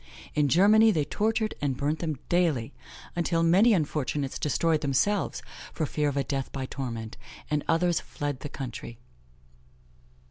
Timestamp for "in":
0.33-0.47